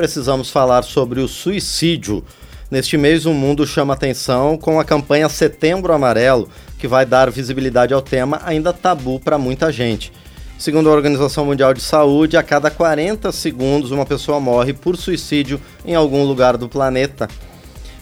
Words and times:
precisamos 0.00 0.48
falar 0.48 0.82
sobre 0.82 1.20
o 1.20 1.28
suicídio. 1.28 2.24
Neste 2.70 2.96
mês, 2.96 3.26
o 3.26 3.34
mundo 3.34 3.66
chama 3.66 3.92
atenção 3.92 4.56
com 4.56 4.80
a 4.80 4.84
campanha 4.84 5.28
Setembro 5.28 5.92
Amarelo, 5.92 6.48
que 6.78 6.88
vai 6.88 7.04
dar 7.04 7.30
visibilidade 7.30 7.92
ao 7.92 8.00
tema 8.00 8.40
ainda 8.42 8.72
tabu 8.72 9.20
para 9.20 9.36
muita 9.36 9.70
gente. 9.70 10.10
Segundo 10.58 10.88
a 10.88 10.92
Organização 10.94 11.44
Mundial 11.44 11.74
de 11.74 11.82
Saúde, 11.82 12.38
a 12.38 12.42
cada 12.42 12.70
40 12.70 13.30
segundos 13.30 13.90
uma 13.90 14.06
pessoa 14.06 14.40
morre 14.40 14.72
por 14.72 14.96
suicídio 14.96 15.60
em 15.84 15.94
algum 15.94 16.24
lugar 16.24 16.56
do 16.56 16.66
planeta. 16.66 17.28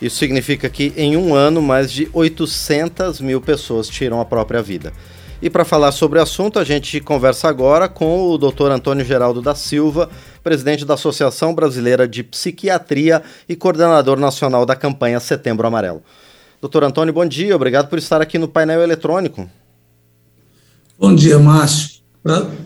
Isso 0.00 0.18
significa 0.18 0.68
que 0.70 0.92
em 0.96 1.16
um 1.16 1.34
ano 1.34 1.60
mais 1.60 1.90
de 1.90 2.08
800 2.12 3.20
mil 3.20 3.40
pessoas 3.40 3.88
tiram 3.88 4.20
a 4.20 4.24
própria 4.24 4.62
vida. 4.62 4.92
E 5.40 5.48
para 5.48 5.64
falar 5.64 5.92
sobre 5.92 6.18
o 6.18 6.22
assunto, 6.22 6.58
a 6.58 6.64
gente 6.64 7.00
conversa 7.00 7.48
agora 7.48 7.88
com 7.88 8.28
o 8.28 8.36
Dr. 8.36 8.72
Antônio 8.72 9.04
Geraldo 9.04 9.40
da 9.40 9.54
Silva, 9.54 10.10
presidente 10.42 10.84
da 10.84 10.94
Associação 10.94 11.54
Brasileira 11.54 12.08
de 12.08 12.24
Psiquiatria 12.24 13.22
e 13.48 13.54
coordenador 13.54 14.18
nacional 14.18 14.66
da 14.66 14.74
campanha 14.74 15.20
Setembro 15.20 15.64
Amarelo. 15.64 16.02
Doutor 16.60 16.82
Antônio, 16.82 17.14
bom 17.14 17.24
dia, 17.24 17.54
obrigado 17.54 17.88
por 17.88 17.98
estar 17.98 18.20
aqui 18.20 18.36
no 18.36 18.48
painel 18.48 18.82
eletrônico. 18.82 19.48
Bom 20.98 21.14
dia, 21.14 21.38
Márcio. 21.38 21.97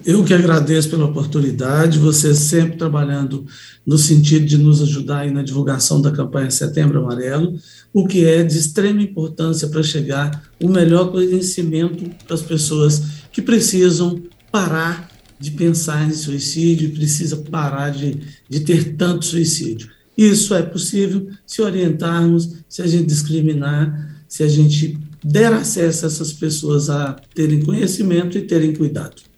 Eu 0.05 0.25
que 0.25 0.35
agradeço 0.35 0.91
pela 0.91 1.05
oportunidade, 1.05 1.99
você 1.99 2.35
sempre 2.35 2.77
trabalhando 2.79 3.47
no 3.87 3.97
sentido 3.99 4.47
de 4.47 4.59
nos 4.59 4.83
ajudar 4.83 5.21
aí 5.21 5.31
na 5.31 5.43
divulgação 5.43 6.01
da 6.01 6.11
campanha 6.11 6.51
Setembro 6.51 6.99
Amarelo, 6.99 7.57
o 7.93 8.07
que 8.07 8.25
é 8.25 8.43
de 8.43 8.59
extrema 8.59 9.03
importância 9.03 9.69
para 9.69 9.83
chegar 9.83 10.51
o 10.61 10.69
melhor 10.69 11.13
conhecimento 11.13 12.11
para 12.27 12.35
as 12.35 12.43
pessoas 12.43 13.03
que 13.31 13.43
precisam 13.43 14.23
parar 14.51 15.09
de 15.39 15.51
pensar 15.51 16.09
em 16.09 16.13
suicídio, 16.13 16.93
precisa 16.93 17.37
parar 17.37 17.91
de, 17.91 18.21
de 18.49 18.61
ter 18.61 18.97
tanto 18.97 19.25
suicídio. 19.25 19.91
Isso 20.17 20.55
é 20.55 20.63
possível 20.63 21.29
se 21.47 21.63
orientarmos, 21.63 22.57
se 22.69 22.83
a 22.83 22.87
gente 22.87 23.07
discriminar, 23.07 24.25
se 24.29 24.43
a 24.43 24.49
gente 24.49 24.99
der 25.23 25.53
acesso 25.53 26.05
a 26.05 26.09
essas 26.09 26.33
pessoas 26.33 26.91
a 26.91 27.17
terem 27.35 27.61
conhecimento 27.63 28.37
e 28.37 28.43
terem 28.43 28.75
cuidado. 28.75 29.32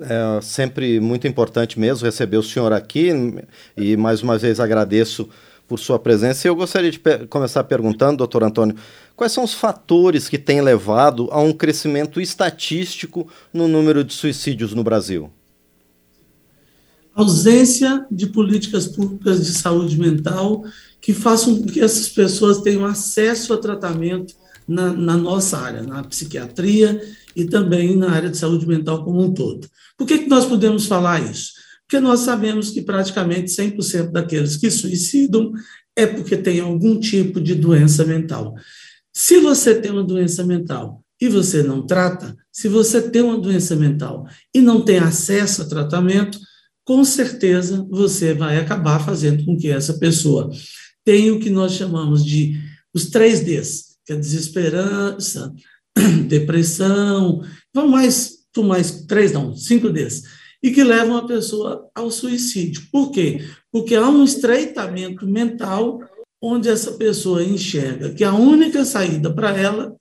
É 0.00 0.40
sempre 0.40 1.00
muito 1.00 1.26
importante 1.26 1.78
mesmo 1.78 2.04
receber 2.04 2.36
o 2.36 2.42
senhor 2.42 2.72
aqui 2.72 3.10
e 3.76 3.96
mais 3.96 4.22
uma 4.22 4.38
vez 4.38 4.60
agradeço 4.60 5.28
por 5.66 5.78
sua 5.78 5.98
presença. 5.98 6.46
Eu 6.46 6.54
gostaria 6.54 6.90
de 6.90 7.00
começar 7.28 7.64
perguntando, 7.64 8.18
doutor 8.18 8.42
Antônio, 8.42 8.76
quais 9.16 9.32
são 9.32 9.44
os 9.44 9.52
fatores 9.52 10.28
que 10.28 10.38
têm 10.38 10.60
levado 10.60 11.28
a 11.30 11.40
um 11.40 11.52
crescimento 11.52 12.20
estatístico 12.20 13.28
no 13.52 13.68
número 13.68 14.02
de 14.02 14.14
suicídios 14.14 14.72
no 14.72 14.82
Brasil? 14.82 15.30
Ausência 17.14 18.06
de 18.10 18.28
políticas 18.28 18.86
públicas 18.86 19.44
de 19.44 19.52
saúde 19.52 19.98
mental 19.98 20.64
que 21.00 21.12
façam 21.12 21.56
com 21.56 21.66
que 21.66 21.80
essas 21.80 22.08
pessoas 22.08 22.60
tenham 22.60 22.84
acesso 22.86 23.52
a 23.52 23.58
tratamento 23.58 24.34
na, 24.66 24.92
na 24.92 25.16
nossa 25.16 25.58
área, 25.58 25.82
na 25.82 26.04
psiquiatria 26.04 27.00
e 27.34 27.44
também 27.44 27.96
na 27.96 28.10
área 28.10 28.30
de 28.30 28.36
saúde 28.36 28.66
mental 28.66 29.04
como 29.04 29.22
um 29.22 29.32
todo. 29.32 29.68
Por 29.96 30.06
que, 30.06 30.18
que 30.18 30.28
nós 30.28 30.46
podemos 30.46 30.86
falar 30.86 31.20
isso? 31.30 31.52
Porque 31.86 32.00
nós 32.00 32.20
sabemos 32.20 32.70
que 32.70 32.82
praticamente 32.82 33.50
100% 33.50 34.10
daqueles 34.10 34.56
que 34.56 34.70
suicidam 34.70 35.52
é 35.96 36.06
porque 36.06 36.36
tem 36.36 36.60
algum 36.60 37.00
tipo 37.00 37.40
de 37.40 37.54
doença 37.54 38.04
mental. 38.04 38.54
Se 39.12 39.40
você 39.40 39.74
tem 39.74 39.90
uma 39.90 40.04
doença 40.04 40.44
mental 40.44 41.02
e 41.20 41.28
você 41.28 41.62
não 41.62 41.84
trata, 41.84 42.36
se 42.52 42.68
você 42.68 43.02
tem 43.02 43.22
uma 43.22 43.38
doença 43.38 43.74
mental 43.74 44.26
e 44.54 44.60
não 44.60 44.80
tem 44.80 44.98
acesso 44.98 45.62
a 45.62 45.64
tratamento, 45.64 46.38
com 46.84 47.04
certeza 47.04 47.86
você 47.90 48.32
vai 48.32 48.58
acabar 48.58 49.04
fazendo 49.04 49.44
com 49.44 49.56
que 49.56 49.68
essa 49.68 49.98
pessoa 49.98 50.50
tenha 51.04 51.34
o 51.34 51.40
que 51.40 51.50
nós 51.50 51.72
chamamos 51.72 52.24
de 52.24 52.60
os 52.94 53.06
três 53.10 53.40
Ds, 53.40 53.96
que 54.04 54.12
é 54.12 54.16
desesperança, 54.16 55.52
depressão, 56.28 57.42
vão 57.74 57.88
mais 57.88 58.38
tu 58.52 58.64
mais 58.64 59.04
três, 59.06 59.32
não, 59.32 59.54
cinco 59.54 59.90
desses, 59.90 60.24
e 60.62 60.70
que 60.70 60.82
levam 60.82 61.16
a 61.16 61.26
pessoa 61.26 61.88
ao 61.94 62.10
suicídio. 62.10 62.82
Por 62.90 63.10
quê? 63.10 63.44
Porque 63.70 63.94
há 63.94 64.08
um 64.08 64.24
estreitamento 64.24 65.26
mental 65.26 66.00
onde 66.42 66.68
essa 66.68 66.92
pessoa 66.92 67.42
enxerga 67.42 68.12
que 68.12 68.24
a 68.24 68.34
única 68.34 68.84
saída 68.84 69.32
para 69.32 69.56
ela 69.56 69.94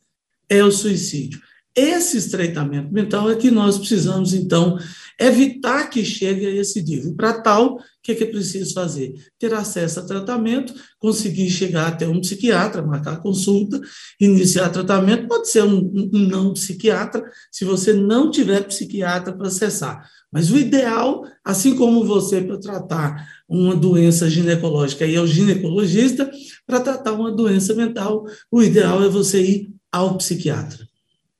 é 0.49 0.63
o 0.63 0.71
suicídio. 0.71 1.41
Esse 1.75 2.17
estreitamento 2.17 2.91
mental 2.91 3.29
é 3.29 3.35
que 3.35 3.51
nós 3.51 3.77
precisamos, 3.77 4.33
então, 4.33 4.79
evitar 5.19 5.89
que 5.89 6.05
chegue 6.05 6.45
a 6.45 6.51
esse 6.51 6.81
nível. 6.81 7.15
Para 7.15 7.41
tal, 7.41 7.75
o 7.75 7.79
que 8.03 8.11
é, 8.11 8.15
que 8.15 8.23
é 8.23 8.27
preciso 8.27 8.73
fazer? 8.73 9.13
Ter 9.39 9.53
acesso 9.53 9.99
a 9.99 10.05
tratamento, 10.05 10.73
conseguir 10.99 11.49
chegar 11.49 11.87
até 11.87 12.07
um 12.07 12.21
psiquiatra, 12.21 12.85
marcar 12.85 13.21
consulta, 13.21 13.81
iniciar 14.19 14.69
tratamento. 14.69 15.27
Pode 15.27 15.49
ser 15.49 15.63
um, 15.63 16.09
um 16.13 16.19
não 16.19 16.53
psiquiatra, 16.53 17.23
se 17.51 17.65
você 17.65 17.93
não 17.93 18.29
tiver 18.29 18.67
psiquiatra 18.67 19.33
para 19.33 19.47
acessar. 19.47 20.07
Mas 20.31 20.51
o 20.51 20.57
ideal, 20.57 21.23
assim 21.43 21.75
como 21.75 22.05
você 22.05 22.41
para 22.41 22.59
tratar 22.59 23.27
uma 23.49 23.75
doença 23.75 24.29
ginecológica 24.29 25.05
e 25.05 25.15
é 25.15 25.21
o 25.21 25.27
ginecologista, 25.27 26.29
para 26.65 26.79
tratar 26.79 27.13
uma 27.13 27.31
doença 27.31 27.73
mental, 27.73 28.25
o 28.51 28.61
ideal 28.61 29.03
é 29.03 29.09
você 29.09 29.41
ir 29.41 29.73
ao 29.91 30.17
psiquiatra. 30.17 30.86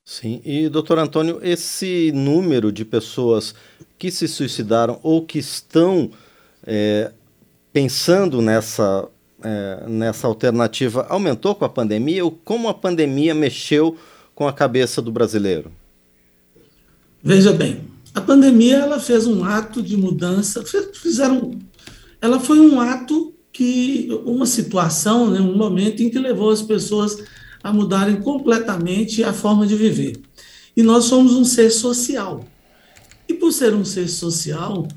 Sim, 0.10 0.40
e 0.46 0.70
doutor 0.70 1.00
Antônio, 1.00 1.38
esse 1.44 2.14
número 2.16 2.72
de 2.72 2.86
pessoas 2.86 3.54
que 4.00 4.10
se 4.10 4.26
suicidaram 4.26 5.02
ou 5.04 5.26
que 5.26 5.38
estão 5.38 6.10
é, 6.66 7.12
pensando 7.74 8.42
nessa, 8.42 9.06
é, 9.44 9.84
nessa 9.86 10.26
alternativa 10.26 11.06
aumentou 11.10 11.54
com 11.54 11.66
a 11.66 11.70
pandemia 11.70 12.24
ou 12.24 12.32
como 12.32 12.70
a 12.70 12.74
pandemia 12.74 13.36
mexeu 13.36 13.98
com 14.34 14.48
a 14.48 14.54
cabeça 14.54 15.02
do 15.02 15.12
brasileiro? 15.12 15.74
Veja 17.22 17.52
bem, 17.52 17.82
a 18.14 18.22
pandemia 18.22 18.78
ela 18.78 19.02
fez 19.02 19.28
um 19.28 19.44
ato 19.44 19.82
de 19.82 19.98
mudança, 19.98 20.64
fizeram, 20.94 21.60
ela 22.22 22.40
foi 22.40 22.62
um 22.62 22.80
ato 22.80 23.34
que, 23.52 24.08
uma 24.26 24.46
situação, 24.46 25.30
né, 25.30 25.42
um 25.42 25.58
momento 25.58 26.02
em 26.02 26.10
que 26.10 26.18
levou 26.18 26.50
as 26.50 26.62
pessoas 26.62 27.22
a 27.64 27.74
mudarem 27.74 28.18
completamente 28.22 29.24
a 29.24 29.34
forma 29.34 29.66
de 29.66 29.76
viver. 29.76 30.22
E 30.76 30.84
nós 30.84 31.06
somos 31.06 31.34
um 31.34 31.44
ser 31.44 31.72
social. 31.72 32.44
E 33.28 33.34
por 33.34 33.52
ser 33.52 33.74
um 33.74 33.84
ser 33.84 34.08
social, 34.08 34.88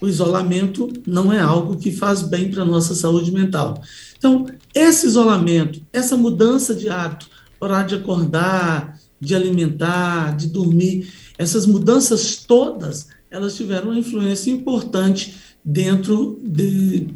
o 0.00 0.06
isolamento 0.06 0.92
não 1.06 1.32
é 1.32 1.40
algo 1.40 1.76
que 1.76 1.90
faz 1.90 2.22
bem 2.22 2.50
para 2.50 2.62
a 2.62 2.66
nossa 2.66 2.94
saúde 2.94 3.32
mental. 3.32 3.82
Então, 4.16 4.46
esse 4.74 5.06
isolamento, 5.06 5.80
essa 5.92 6.16
mudança 6.16 6.74
de 6.74 6.88
hábito, 6.88 7.28
horário 7.60 7.88
de 7.88 7.94
acordar, 7.96 8.98
de 9.20 9.34
alimentar, 9.34 10.36
de 10.36 10.46
dormir, 10.48 11.12
essas 11.36 11.66
mudanças 11.66 12.36
todas, 12.36 13.08
elas 13.30 13.56
tiveram 13.56 13.90
uma 13.90 13.98
influência 13.98 14.50
importante 14.50 15.34
dentro 15.64 16.38
de, 16.42 17.08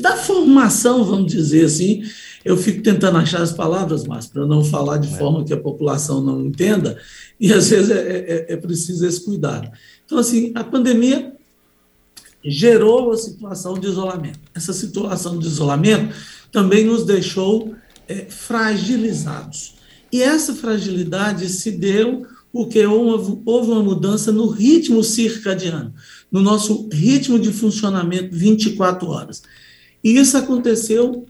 da 0.00 0.16
formação, 0.16 1.04
vamos 1.04 1.32
dizer 1.32 1.64
assim, 1.66 2.02
eu 2.44 2.56
fico 2.56 2.82
tentando 2.82 3.16
achar 3.16 3.40
as 3.40 3.52
palavras, 3.52 4.04
mas 4.04 4.26
para 4.26 4.46
não 4.46 4.62
falar 4.62 4.98
de 4.98 5.12
é. 5.12 5.16
forma 5.16 5.44
que 5.44 5.52
a 5.52 5.60
população 5.60 6.22
não 6.22 6.44
entenda, 6.44 6.98
e 7.40 7.52
às 7.52 7.70
vezes 7.70 7.90
é, 7.90 7.94
é, 7.94 8.16
é, 8.16 8.52
é 8.52 8.56
preciso 8.56 9.06
esse 9.06 9.24
cuidado. 9.24 9.70
Então, 10.04 10.18
assim, 10.18 10.52
a 10.54 10.62
pandemia 10.62 11.32
gerou 12.44 13.10
a 13.12 13.16
situação 13.16 13.74
de 13.74 13.86
isolamento. 13.86 14.38
Essa 14.54 14.72
situação 14.72 15.38
de 15.38 15.46
isolamento 15.46 16.14
também 16.52 16.84
nos 16.84 17.04
deixou 17.04 17.74
é, 18.06 18.26
fragilizados. 18.28 19.74
E 20.12 20.22
essa 20.22 20.54
fragilidade 20.54 21.48
se 21.48 21.70
deu 21.70 22.26
porque 22.52 22.86
houve, 22.86 23.40
houve 23.44 23.70
uma 23.72 23.82
mudança 23.82 24.30
no 24.30 24.46
ritmo 24.46 25.02
circadiano, 25.02 25.92
no 26.30 26.40
nosso 26.40 26.88
ritmo 26.92 27.36
de 27.36 27.52
funcionamento 27.52 28.28
24 28.30 29.08
horas. 29.08 29.42
E 30.04 30.16
isso 30.16 30.36
aconteceu 30.36 31.26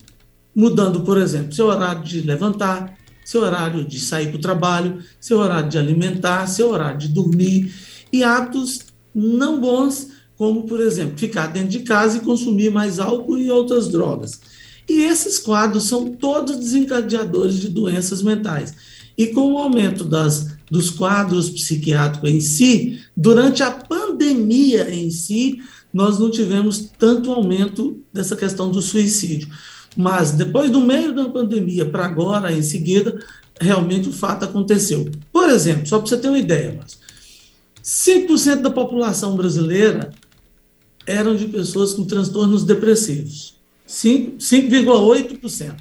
mudando, 0.54 1.00
por 1.00 1.18
exemplo, 1.18 1.52
seu 1.52 1.66
horário 1.66 2.02
de 2.04 2.20
levantar, 2.20 2.96
seu 3.24 3.42
horário 3.42 3.84
de 3.84 3.98
sair 3.98 4.28
para 4.28 4.36
o 4.36 4.40
trabalho, 4.40 4.98
seu 5.20 5.38
horário 5.38 5.68
de 5.68 5.78
alimentar, 5.78 6.46
seu 6.46 6.70
horário 6.70 6.98
de 6.98 7.08
dormir, 7.08 7.72
e 8.12 8.22
hábitos 8.22 8.80
não 9.14 9.60
bons, 9.60 10.08
como, 10.36 10.64
por 10.64 10.80
exemplo, 10.80 11.18
ficar 11.18 11.48
dentro 11.48 11.70
de 11.70 11.80
casa 11.80 12.18
e 12.18 12.20
consumir 12.20 12.70
mais 12.70 12.98
álcool 12.98 13.38
e 13.38 13.50
outras 13.50 13.88
drogas. 13.88 14.40
E 14.88 15.04
esses 15.04 15.38
quadros 15.38 15.84
são 15.84 16.12
todos 16.12 16.56
desencadeadores 16.56 17.56
de 17.56 17.68
doenças 17.68 18.22
mentais. 18.22 18.74
E 19.16 19.28
com 19.28 19.52
o 19.52 19.58
aumento 19.58 20.04
das, 20.04 20.56
dos 20.70 20.90
quadros 20.90 21.48
psiquiátricos 21.48 22.30
em 22.30 22.40
si, 22.40 23.00
durante 23.16 23.62
a 23.62 23.70
pandemia 23.70 24.92
em 24.94 25.10
si, 25.10 25.60
nós 25.92 26.18
não 26.18 26.30
tivemos 26.30 26.90
tanto 26.98 27.32
aumento 27.32 28.02
dessa 28.12 28.34
questão 28.34 28.70
do 28.70 28.82
suicídio. 28.82 29.48
Mas 29.96 30.32
depois 30.32 30.70
do 30.70 30.80
meio 30.80 31.14
da 31.14 31.28
pandemia 31.28 31.86
para 31.86 32.04
agora, 32.06 32.52
em 32.52 32.62
seguida, 32.62 33.18
realmente 33.60 34.08
o 34.08 34.12
fato 34.12 34.44
aconteceu. 34.44 35.10
Por 35.32 35.48
exemplo, 35.48 35.86
só 35.86 35.98
para 35.98 36.08
você 36.08 36.16
ter 36.16 36.28
uma 36.28 36.38
ideia, 36.38 36.76
mas 36.78 36.98
5% 37.82 38.62
da 38.62 38.70
população 38.70 39.36
brasileira 39.36 40.10
eram 41.06 41.36
de 41.36 41.46
pessoas 41.46 41.92
com 41.92 42.04
transtornos 42.04 42.64
depressivos, 42.64 43.56
5,8%. 43.86 45.74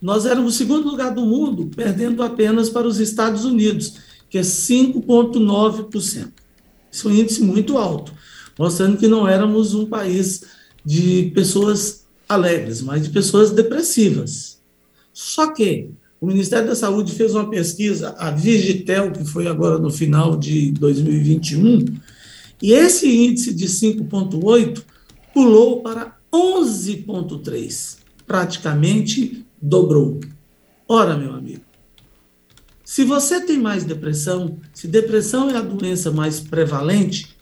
Nós 0.00 0.26
éramos 0.26 0.54
o 0.54 0.58
segundo 0.58 0.88
lugar 0.88 1.14
do 1.14 1.24
mundo, 1.24 1.70
perdendo 1.74 2.22
apenas 2.22 2.68
para 2.68 2.86
os 2.86 2.98
Estados 2.98 3.44
Unidos, 3.44 3.94
que 4.28 4.36
é 4.38 4.42
5,9%. 4.42 6.32
Isso 6.90 7.08
é 7.08 7.12
um 7.12 7.14
índice 7.14 7.42
muito 7.42 7.78
alto, 7.78 8.12
mostrando 8.58 8.98
que 8.98 9.08
não 9.08 9.26
éramos 9.26 9.74
um 9.74 9.86
país 9.86 10.44
de 10.84 11.30
pessoas 11.34 12.01
alegres, 12.32 12.82
mas 12.82 13.02
de 13.02 13.10
pessoas 13.10 13.50
depressivas. 13.50 14.60
Só 15.12 15.52
que 15.52 15.90
o 16.20 16.26
Ministério 16.26 16.68
da 16.68 16.74
Saúde 16.74 17.12
fez 17.12 17.34
uma 17.34 17.50
pesquisa, 17.50 18.14
a 18.18 18.30
Vigitel, 18.30 19.10
que 19.10 19.24
foi 19.24 19.46
agora 19.48 19.78
no 19.78 19.90
final 19.90 20.36
de 20.36 20.70
2021, 20.72 21.84
e 22.62 22.72
esse 22.72 23.08
índice 23.08 23.52
de 23.52 23.66
5,8 23.66 24.82
pulou 25.34 25.82
para 25.82 26.16
11,3, 26.32 27.96
praticamente 28.26 29.44
dobrou. 29.60 30.20
Ora, 30.88 31.16
meu 31.16 31.34
amigo, 31.34 31.62
se 32.84 33.04
você 33.04 33.40
tem 33.40 33.58
mais 33.58 33.84
depressão, 33.84 34.58
se 34.72 34.86
depressão 34.86 35.50
é 35.50 35.56
a 35.56 35.62
doença 35.62 36.10
mais 36.10 36.38
prevalente, 36.38 37.34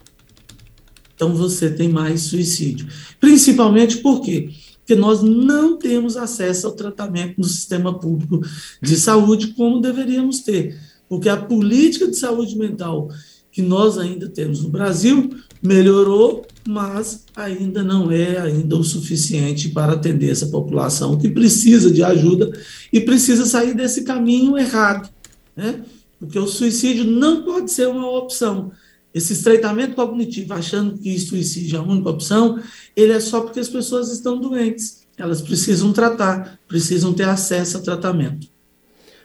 então 1.15 1.35
você 1.35 1.69
tem 1.69 1.89
mais 1.89 2.23
suicídio. 2.23 2.89
Principalmente 3.21 3.99
por 3.99 4.23
quê? 4.23 4.51
Porque 4.91 5.01
nós 5.01 5.23
não 5.23 5.77
temos 5.77 6.17
acesso 6.17 6.67
ao 6.67 6.73
tratamento 6.73 7.35
no 7.39 7.45
sistema 7.45 7.97
público 7.97 8.41
de 8.83 8.97
saúde 8.97 9.55
como 9.55 9.81
deveríamos 9.81 10.41
ter. 10.41 10.77
Porque 11.09 11.29
a 11.29 11.37
política 11.37 12.09
de 12.09 12.17
saúde 12.17 12.59
mental 12.59 13.09
que 13.53 13.63
nós 13.63 13.97
ainda 13.97 14.29
temos 14.29 14.65
no 14.65 14.69
Brasil 14.69 15.31
melhorou, 15.63 16.45
mas 16.67 17.25
ainda 17.37 17.85
não 17.85 18.11
é 18.11 18.41
ainda 18.41 18.75
o 18.75 18.83
suficiente 18.83 19.69
para 19.69 19.93
atender 19.93 20.29
essa 20.29 20.49
população 20.49 21.17
que 21.17 21.29
precisa 21.29 21.89
de 21.89 22.03
ajuda 22.03 22.51
e 22.93 23.01
precisa 23.01 23.47
sair 23.47 23.75
desse 23.75 24.03
caminho 24.03 24.59
errado, 24.59 25.09
né? 25.55 25.85
Porque 26.19 26.37
o 26.37 26.49
suicídio 26.49 27.05
não 27.05 27.45
pode 27.45 27.71
ser 27.71 27.87
uma 27.87 28.11
opção. 28.11 28.73
Esse 29.12 29.33
estreitamento 29.33 29.95
cognitivo, 29.95 30.55
achando 30.55 30.97
que 30.97 31.19
suicídio 31.19 31.77
é 31.77 31.81
a 31.81 31.83
única 31.83 32.11
opção, 32.11 32.62
ele 32.95 33.12
é 33.12 33.21
só 33.21 33.41
porque 33.41 33.61
as 33.61 33.69
pessoas 33.69 34.11
estão 34.11 34.41
doentes. 34.41 35.07
Elas 35.17 35.43
precisam 35.43 35.93
tratar, 35.93 36.59
precisam 36.69 37.12
ter 37.12 37.25
acesso 37.25 37.79
a 37.79 37.81
tratamento. 37.81 38.49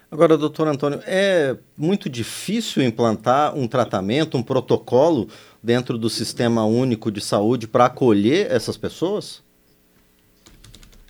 Agora, 0.10 0.38
doutor 0.38 0.68
Antônio, 0.68 1.02
é 1.06 1.58
muito 1.78 2.10
difícil 2.10 2.84
implantar 2.84 3.56
um 3.56 3.68
tratamento, 3.68 4.38
um 4.38 4.44
protocolo 4.44 5.28
dentro 5.62 5.98
do 5.98 6.10
Sistema 6.10 6.66
Único 6.66 7.12
de 7.12 7.22
Saúde 7.22 7.68
para 7.68 7.86
acolher 7.86 8.52
essas 8.52 8.78
pessoas? 8.78 9.44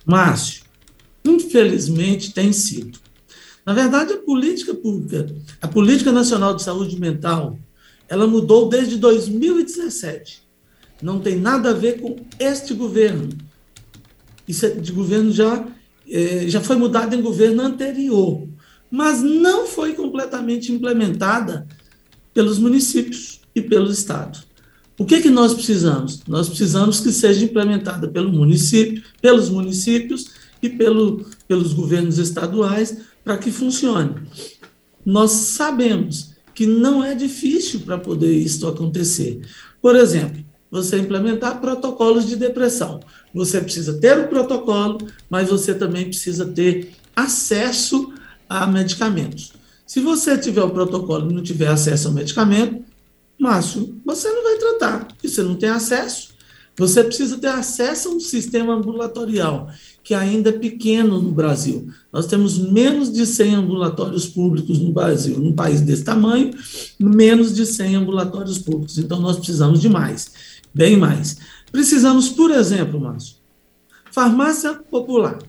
Márcio, 0.04 0.64
infelizmente 1.24 2.32
tem 2.32 2.52
sido. 2.52 2.98
Na 3.64 3.74
verdade, 3.74 4.12
a 4.12 4.18
política 4.18 4.74
pública, 4.74 5.26
a 5.60 5.66
Política 5.66 6.12
Nacional 6.12 6.54
de 6.54 6.62
Saúde 6.62 6.98
Mental, 6.98 7.58
ela 8.08 8.26
mudou 8.26 8.68
desde 8.68 8.96
2017. 8.96 10.42
Não 11.02 11.20
tem 11.20 11.36
nada 11.36 11.70
a 11.70 11.74
ver 11.74 12.00
com 12.00 12.16
este 12.38 12.72
governo. 12.74 13.28
Isso 14.46 14.66
é 14.66 14.70
de 14.70 14.92
governo 14.92 15.32
já, 15.32 15.66
é, 16.08 16.48
já 16.48 16.60
foi 16.60 16.76
mudado 16.76 17.14
em 17.14 17.20
governo 17.20 17.62
anterior, 17.62 18.46
mas 18.90 19.22
não 19.22 19.66
foi 19.66 19.92
completamente 19.94 20.72
implementada 20.72 21.66
pelos 22.32 22.58
municípios 22.58 23.40
e 23.54 23.60
pelo 23.60 23.90
Estado. 23.90 24.38
O 24.98 25.04
que, 25.04 25.20
que 25.20 25.28
nós 25.28 25.52
precisamos? 25.52 26.22
Nós 26.26 26.48
precisamos 26.48 27.00
que 27.00 27.12
seja 27.12 27.44
implementada 27.44 28.08
pelo 28.08 28.32
município, 28.32 29.02
pelos 29.20 29.50
municípios 29.50 30.30
e 30.62 30.70
pelo, 30.70 31.26
pelos 31.46 31.74
governos 31.74 32.18
estaduais 32.18 32.98
para 33.22 33.36
que 33.36 33.50
funcione. 33.50 34.14
Nós 35.04 35.30
sabemos 35.32 36.35
que 36.56 36.66
não 36.66 37.04
é 37.04 37.14
difícil 37.14 37.80
para 37.80 37.98
poder 37.98 38.32
isso 38.32 38.66
acontecer. 38.66 39.42
Por 39.80 39.94
exemplo, 39.94 40.42
você 40.70 40.96
implementar 40.96 41.60
protocolos 41.60 42.26
de 42.26 42.34
depressão. 42.34 42.98
Você 43.34 43.60
precisa 43.60 44.00
ter 44.00 44.18
o 44.18 44.28
protocolo, 44.28 44.98
mas 45.28 45.50
você 45.50 45.74
também 45.74 46.06
precisa 46.06 46.46
ter 46.46 46.92
acesso 47.14 48.10
a 48.48 48.66
medicamentos. 48.66 49.52
Se 49.86 50.00
você 50.00 50.38
tiver 50.38 50.62
o 50.62 50.70
protocolo 50.70 51.30
e 51.30 51.34
não 51.34 51.42
tiver 51.42 51.68
acesso 51.68 52.08
ao 52.08 52.14
medicamento, 52.14 52.82
Márcio, 53.38 54.00
você 54.02 54.30
não 54.30 54.42
vai 54.42 54.56
tratar, 54.56 55.04
porque 55.08 55.28
você 55.28 55.42
não 55.42 55.56
tem 55.56 55.68
acesso. 55.68 56.30
Você 56.78 57.04
precisa 57.04 57.36
ter 57.36 57.48
acesso 57.48 58.08
a 58.08 58.12
um 58.12 58.20
sistema 58.20 58.74
ambulatorial 58.74 59.70
que 60.06 60.14
ainda 60.14 60.50
é 60.50 60.52
pequeno 60.52 61.20
no 61.20 61.32
Brasil. 61.32 61.88
Nós 62.12 62.28
temos 62.28 62.56
menos 62.58 63.12
de 63.12 63.26
100 63.26 63.56
ambulatórios 63.56 64.24
públicos 64.24 64.78
no 64.78 64.92
Brasil. 64.92 65.36
Num 65.36 65.52
país 65.52 65.80
desse 65.80 66.04
tamanho, 66.04 66.52
menos 66.96 67.52
de 67.52 67.66
100 67.66 67.96
ambulatórios 67.96 68.56
públicos. 68.56 68.98
Então, 68.98 69.20
nós 69.20 69.34
precisamos 69.34 69.80
de 69.80 69.88
mais, 69.88 70.30
bem 70.72 70.96
mais. 70.96 71.38
Precisamos, 71.72 72.28
por 72.28 72.52
exemplo, 72.52 73.00
Márcio, 73.00 73.34
farmácia 74.12 74.74
popular. 74.74 75.40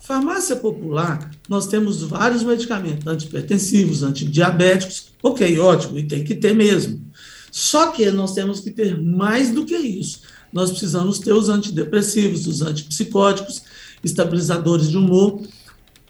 Farmácia 0.00 0.54
popular, 0.54 1.32
nós 1.48 1.66
temos 1.66 2.02
vários 2.02 2.44
medicamentos 2.44 3.04
antipertensivos, 3.04 4.04
antidiabéticos. 4.04 5.08
Ok, 5.20 5.58
ótimo, 5.58 5.98
e 5.98 6.04
tem 6.04 6.22
que 6.22 6.36
ter 6.36 6.54
mesmo. 6.54 7.04
Só 7.50 7.88
que 7.88 8.08
nós 8.12 8.32
temos 8.32 8.60
que 8.60 8.70
ter 8.70 8.96
mais 8.96 9.50
do 9.50 9.64
que 9.64 9.76
isso 9.76 10.20
nós 10.52 10.70
precisamos 10.70 11.18
ter 11.18 11.32
os 11.32 11.48
antidepressivos, 11.48 12.46
os 12.46 12.60
antipsicóticos, 12.60 13.62
estabilizadores 14.02 14.90
de 14.90 14.96
humor, 14.96 15.40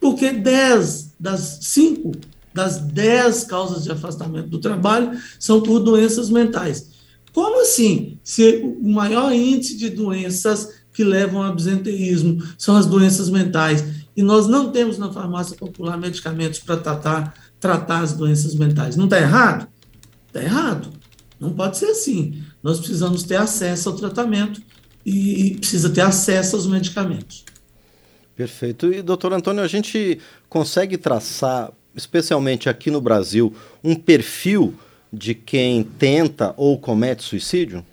porque 0.00 0.33
10 0.33 1.15
das 1.19 1.59
5 1.62 2.12
das 2.55 2.79
10 2.79 3.44
causas 3.44 3.85
de 3.85 3.91
afastamento 3.91 4.49
do 4.49 4.59
trabalho 4.59 5.19
são 5.39 5.62
por 5.62 5.79
doenças 5.79 6.29
mentais. 6.29 6.91
Como 7.33 7.62
assim? 7.62 8.19
Se 8.23 8.56
o 8.62 8.93
maior 8.93 9.33
índice 9.33 9.77
de 9.77 9.89
doenças 9.89 10.69
que 10.93 11.03
levam 11.03 11.43
ao 11.43 11.50
absenteísmo 11.50 12.43
são 12.59 12.77
as 12.77 12.85
doenças 12.85 13.31
mentais, 13.31 13.83
e 14.15 14.23
nós 14.23 14.47
não 14.47 14.71
temos 14.71 14.99
na 14.99 15.11
farmácia 15.11 15.56
popular 15.56 15.97
medicamentos 15.97 16.59
para 16.59 16.77
tratar, 16.77 17.35
tratar 17.59 18.00
as 18.00 18.12
doenças 18.12 18.55
mentais. 18.55 18.97
Não 18.97 19.05
está 19.05 19.19
errado? 19.19 19.67
Está 20.27 20.43
errado. 20.43 20.91
Não 21.41 21.50
pode 21.50 21.79
ser 21.79 21.87
assim. 21.87 22.43
Nós 22.62 22.79
precisamos 22.79 23.23
ter 23.23 23.37
acesso 23.37 23.89
ao 23.89 23.97
tratamento 23.97 24.61
e 25.05 25.56
precisa 25.59 25.89
ter 25.89 26.03
acesso 26.03 26.56
aos 26.56 26.67
medicamentos. 26.67 27.44
Perfeito. 28.34 28.93
E, 28.93 29.03
doutor 29.03 29.32
Antônio, 29.32 29.62
a 29.62 29.69
gente 29.69 30.19
consegue 30.48 30.96
traçar, 30.96 31.72
especialmente 31.94 32.69
aqui 32.69 32.91
no 32.91 33.01
Brasil, 33.01 33.55
um 33.84 33.94
perfil 33.94 34.74
de 35.12 35.34
quem 35.34 35.84
tenta 35.84 36.55
ou 36.56 36.79
comete 36.79 37.22
suicídio? 37.22 37.84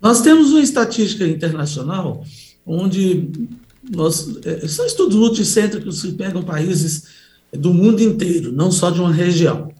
Nós 0.00 0.22
temos 0.22 0.50
uma 0.50 0.60
estatística 0.60 1.26
internacional 1.26 2.24
onde 2.64 3.28
nós, 3.90 4.36
é, 4.44 4.66
são 4.66 4.86
estudos 4.86 5.16
multicêntricos 5.16 6.02
que 6.02 6.12
pegam 6.12 6.42
países 6.42 7.04
do 7.52 7.74
mundo 7.74 8.00
inteiro, 8.00 8.50
não 8.50 8.72
só 8.72 8.90
de 8.90 9.00
uma 9.00 9.12
região. 9.12 9.70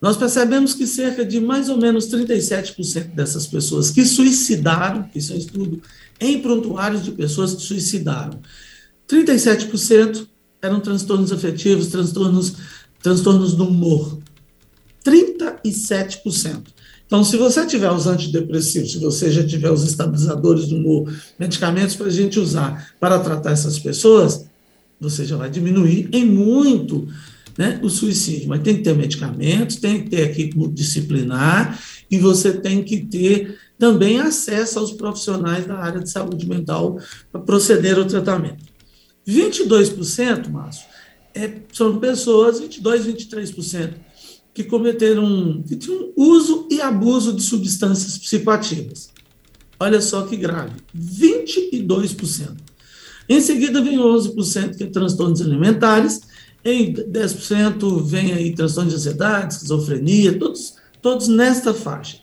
Nós 0.00 0.16
percebemos 0.16 0.74
que 0.74 0.86
cerca 0.86 1.24
de 1.24 1.40
mais 1.40 1.68
ou 1.68 1.76
menos 1.76 2.06
37% 2.06 3.14
dessas 3.14 3.46
pessoas 3.46 3.90
que 3.90 4.04
suicidaram, 4.04 5.08
isso 5.14 5.32
é 5.32 5.36
um 5.36 5.38
estudo 5.38 5.82
em 6.20 6.40
prontuários 6.40 7.04
de 7.04 7.10
pessoas 7.10 7.54
que 7.54 7.62
suicidaram, 7.62 8.38
37% 9.08 10.26
eram 10.60 10.80
transtornos 10.80 11.32
afetivos, 11.32 11.86
transtornos, 11.88 12.54
transtornos 13.02 13.54
do 13.54 13.66
humor. 13.66 14.18
37%. 15.04 16.78
Então, 17.06 17.24
se 17.24 17.38
você 17.38 17.64
tiver 17.64 17.90
os 17.90 18.06
antidepressivos, 18.06 18.92
se 18.92 18.98
você 18.98 19.30
já 19.30 19.46
tiver 19.46 19.70
os 19.70 19.82
estabilizadores 19.82 20.66
do 20.66 20.76
humor, 20.76 21.10
medicamentos 21.38 21.96
para 21.96 22.08
a 22.08 22.10
gente 22.10 22.38
usar 22.38 22.92
para 23.00 23.18
tratar 23.18 23.52
essas 23.52 23.78
pessoas, 23.78 24.44
você 25.00 25.24
já 25.24 25.36
vai 25.36 25.48
diminuir 25.48 26.10
em 26.12 26.26
muito 26.26 27.08
né, 27.56 27.80
o 27.82 27.88
suicídio. 27.88 28.48
Mas 28.50 28.62
tem 28.62 28.76
que 28.76 28.82
ter 28.82 28.94
medicamentos, 28.94 29.76
tem 29.76 30.02
que 30.02 30.10
ter 30.10 30.30
equipe 30.30 30.58
multidisciplinar 30.58 31.80
e 32.10 32.18
você 32.18 32.52
tem 32.52 32.84
que 32.84 32.98
ter 32.98 33.58
também 33.78 34.20
acesso 34.20 34.78
aos 34.78 34.92
profissionais 34.92 35.66
da 35.66 35.78
área 35.78 36.00
de 36.00 36.10
saúde 36.10 36.46
mental 36.46 36.98
para 37.32 37.40
proceder 37.40 37.96
ao 37.96 38.04
tratamento. 38.04 38.67
22%, 39.28 40.48
Márcio, 40.48 40.86
é, 41.34 41.60
são 41.72 41.98
pessoas, 41.98 42.60
22, 42.60 43.06
23%, 43.06 43.94
que 44.54 44.64
cometeram 44.64 45.62
que 45.62 45.76
tinham 45.76 46.12
uso 46.16 46.66
e 46.70 46.80
abuso 46.80 47.34
de 47.34 47.42
substâncias 47.42 48.16
psicoativas. 48.18 49.10
Olha 49.78 50.00
só 50.00 50.22
que 50.22 50.36
grave, 50.36 50.72
22%. 50.96 52.56
Em 53.28 53.40
seguida 53.40 53.82
vem 53.82 53.98
11% 53.98 54.76
que 54.76 54.84
é 54.84 54.86
transtornos 54.86 55.40
alimentares 55.42 56.22
em 56.64 56.92
10% 56.92 58.02
vem 58.02 58.32
aí 58.32 58.54
transtorno 58.54 58.90
de 58.90 58.96
ansiedade, 58.96 59.54
esquizofrenia, 59.54 60.38
todos, 60.38 60.74
todos 61.00 61.28
nesta 61.28 61.72
faixa. 61.72 62.18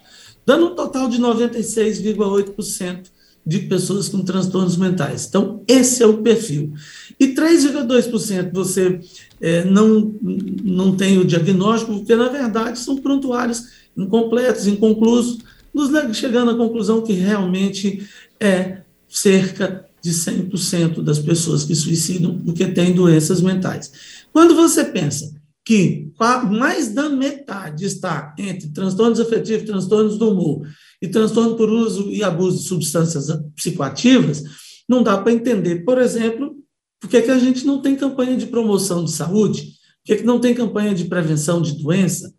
dando 0.46 0.68
um 0.68 0.76
total 0.76 1.08
de 1.08 1.20
96,8% 1.20 3.15
de 3.46 3.60
pessoas 3.60 4.10
com 4.10 4.24
transtornos 4.24 4.76
mentais. 4.76 5.28
Então, 5.28 5.64
esse 5.68 6.02
é 6.02 6.08
o 6.08 6.18
perfil. 6.24 6.74
E 7.20 7.28
3,2% 7.28 8.52
você 8.52 9.00
é, 9.40 9.64
não, 9.64 10.16
não 10.64 10.96
tem 10.96 11.20
o 11.20 11.26
diagnóstico, 11.26 11.94
porque, 11.94 12.16
na 12.16 12.30
verdade, 12.30 12.80
são 12.80 12.98
prontuários 12.98 13.68
incompletos, 13.96 14.66
inconclusos, 14.66 15.40
nos 15.74 16.18
chegando 16.18 16.52
à 16.52 16.58
conclusão 16.58 17.02
que 17.02 17.14
realmente 17.14 18.08
é 18.40 18.80
cerca 19.08 19.86
de 20.02 20.12
100% 20.12 21.02
das 21.02 21.20
pessoas 21.20 21.64
que 21.64 21.76
suicidam 21.76 22.38
porque 22.40 22.68
têm 22.68 22.94
doenças 22.94 23.42
mentais. 23.42 23.92
Quando 24.32 24.56
você 24.56 24.86
pensa 24.86 25.34
que 25.66 26.12
mais 26.50 26.94
da 26.94 27.10
metade 27.10 27.86
está 27.86 28.36
entre 28.38 28.70
transtornos 28.70 29.20
afetivos, 29.20 29.66
transtornos 29.66 30.18
do 30.18 30.30
humor 30.30 30.68
e 31.06 31.10
transtorno 31.10 31.56
por 31.56 31.70
uso 31.70 32.10
e 32.10 32.24
abuso 32.24 32.58
de 32.58 32.68
substâncias 32.68 33.28
psicoativas, 33.56 34.44
não 34.90 35.04
dá 35.04 35.18
para 35.18 35.32
entender, 35.32 35.86
por 35.86 36.00
exemplo, 36.00 36.56
por 37.00 37.10
que, 37.10 37.22
que 37.22 37.32
a 37.32 37.38
gente 37.38 37.66
não 37.66 37.82
tem 37.82 37.96
campanha 37.96 38.36
de 38.36 38.48
promoção 38.48 39.06
de 39.06 39.12
saúde, 39.12 39.62
por 39.62 40.06
que, 40.06 40.16
que 40.18 40.24
não 40.24 40.40
tem 40.40 40.54
campanha 40.54 40.94
de 40.94 41.06
prevenção 41.06 41.62
de 41.62 41.74
doença, 41.74 42.34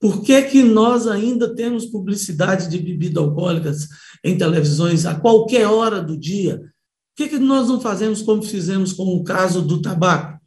por 0.00 0.22
que, 0.22 0.42
que 0.42 0.62
nós 0.62 1.06
ainda 1.06 1.54
temos 1.54 1.86
publicidade 1.86 2.68
de 2.68 2.78
bebidas 2.78 3.22
alcoólicas 3.22 3.88
em 4.24 4.36
televisões 4.36 5.06
a 5.06 5.14
qualquer 5.14 5.66
hora 5.66 6.02
do 6.02 6.16
dia? 6.16 6.58
Por 6.58 7.24
que, 7.24 7.28
que 7.28 7.38
nós 7.38 7.68
não 7.68 7.80
fazemos 7.80 8.22
como 8.22 8.42
fizemos 8.42 8.92
com 8.92 9.04
o 9.04 9.22
caso 9.22 9.62
do 9.62 9.80
tabaco? 9.80 10.40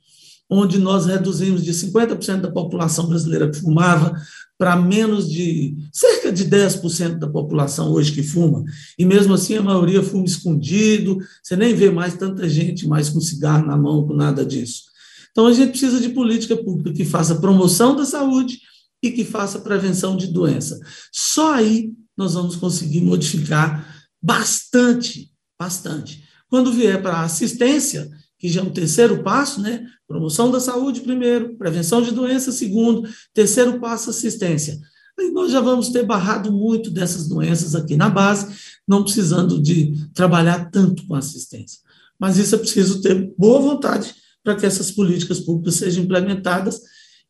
onde 0.49 0.77
nós 0.77 1.05
reduzimos 1.05 1.63
de 1.63 1.71
50% 1.71 2.41
da 2.41 2.51
população 2.51 3.07
brasileira 3.07 3.49
que 3.49 3.59
fumava 3.59 4.13
para 4.57 4.75
menos 4.75 5.29
de 5.29 5.75
cerca 5.91 6.31
de 6.31 6.45
10% 6.45 7.17
da 7.17 7.27
população 7.27 7.91
hoje 7.91 8.11
que 8.11 8.23
fuma, 8.23 8.63
e 8.97 9.05
mesmo 9.05 9.33
assim 9.33 9.57
a 9.57 9.63
maioria 9.63 10.03
fuma 10.03 10.25
escondido, 10.25 11.17
você 11.41 11.55
nem 11.55 11.73
vê 11.75 11.89
mais 11.89 12.15
tanta 12.15 12.47
gente 12.47 12.87
mais 12.87 13.09
com 13.09 13.19
cigarro 13.19 13.65
na 13.65 13.75
mão, 13.75 14.07
com 14.07 14.13
nada 14.13 14.45
disso. 14.45 14.83
Então 15.31 15.47
a 15.47 15.53
gente 15.53 15.71
precisa 15.71 15.99
de 15.99 16.09
política 16.09 16.55
pública 16.55 16.93
que 16.95 17.03
faça 17.03 17.35
promoção 17.35 17.95
da 17.95 18.05
saúde 18.05 18.59
e 19.01 19.11
que 19.11 19.25
faça 19.25 19.59
prevenção 19.59 20.15
de 20.15 20.27
doença. 20.27 20.79
Só 21.11 21.55
aí 21.55 21.91
nós 22.15 22.35
vamos 22.35 22.55
conseguir 22.55 23.01
modificar 23.01 24.05
bastante, 24.21 25.31
bastante. 25.59 26.23
Quando 26.47 26.71
vier 26.71 27.01
para 27.01 27.17
a 27.17 27.23
assistência, 27.23 28.09
que 28.43 28.49
já 28.49 28.59
é 28.59 28.63
o 28.65 28.71
terceiro 28.71 29.23
passo, 29.23 29.61
né? 29.61 29.87
Promoção 30.05 30.51
da 30.51 30.59
saúde, 30.59 30.99
primeiro, 30.99 31.55
prevenção 31.55 32.01
de 32.01 32.11
doenças, 32.11 32.55
segundo, 32.55 33.07
terceiro 33.33 33.79
passo, 33.79 34.09
assistência. 34.09 34.77
Aí 35.17 35.31
nós 35.31 35.49
já 35.49 35.61
vamos 35.61 35.91
ter 35.91 36.05
barrado 36.05 36.51
muito 36.51 36.91
dessas 36.91 37.25
doenças 37.25 37.73
aqui 37.73 37.95
na 37.95 38.09
base, 38.09 38.53
não 38.85 39.01
precisando 39.01 39.61
de 39.61 39.93
trabalhar 40.13 40.69
tanto 40.69 41.07
com 41.07 41.15
assistência. 41.15 41.79
Mas 42.19 42.35
isso 42.35 42.53
é 42.53 42.57
preciso 42.57 43.01
ter 43.01 43.33
boa 43.37 43.61
vontade 43.61 44.13
para 44.43 44.57
que 44.57 44.65
essas 44.65 44.91
políticas 44.91 45.39
públicas 45.39 45.75
sejam 45.75 46.03
implementadas 46.03 46.81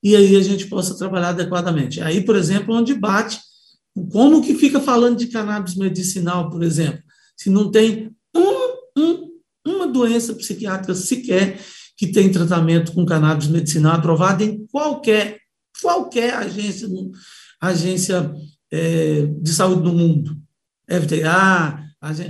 e 0.01 0.15
aí 0.15 0.35
a 0.35 0.41
gente 0.41 0.65
possa 0.65 0.97
trabalhar 0.97 1.29
adequadamente. 1.29 2.01
Aí, 2.01 2.25
por 2.25 2.35
exemplo, 2.35 2.73
onde 2.73 2.95
bate, 2.95 3.39
como 4.11 4.41
que 4.41 4.55
fica 4.55 4.79
falando 4.79 5.19
de 5.19 5.27
cannabis 5.27 5.75
medicinal, 5.75 6.49
por 6.49 6.63
exemplo, 6.63 7.03
se 7.37 7.51
não 7.51 7.69
tem 7.69 8.09
um, 8.35 8.39
um 8.41 8.73
doença 9.93 10.33
psiquiátrica 10.33 10.95
sequer 10.95 11.59
que 11.95 12.07
tem 12.07 12.31
tratamento 12.31 12.91
com 12.91 13.05
cannabis 13.05 13.47
medicinal 13.47 13.95
aprovado 13.95 14.43
em 14.43 14.65
qualquer, 14.67 15.39
qualquer 15.81 16.33
agência, 16.33 16.89
agência 17.61 18.33
é, 18.71 19.27
de 19.27 19.53
saúde 19.53 19.83
do 19.83 19.93
mundo. 19.93 20.35
FDA, 20.89 21.83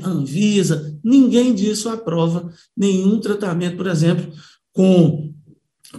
Anvisa, 0.04 1.00
ninguém 1.04 1.56
disso 1.56 1.90
aprova 1.90 2.52
nenhum 2.78 3.20
tratamento, 3.20 3.78
por 3.78 3.88
exemplo, 3.88 4.32
com 4.72 5.34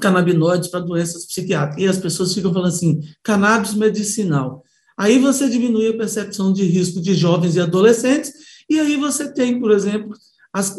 canabinoides 0.00 0.68
para 0.68 0.80
doenças 0.80 1.26
psiquiátricas. 1.26 1.82
E 1.82 1.88
as 1.88 1.98
pessoas 1.98 2.32
ficam 2.32 2.52
falando 2.52 2.68
assim, 2.68 3.00
cannabis 3.22 3.74
medicinal. 3.74 4.62
Aí 4.96 5.18
você 5.18 5.48
diminui 5.48 5.88
a 5.88 5.96
percepção 5.96 6.52
de 6.52 6.62
risco 6.64 7.00
de 7.00 7.14
jovens 7.14 7.56
e 7.56 7.60
adolescentes, 7.60 8.32
e 8.70 8.78
aí 8.78 8.96
você 8.96 9.32
tem, 9.32 9.60
por 9.60 9.72
exemplo, 9.72 10.14
as, 10.54 10.76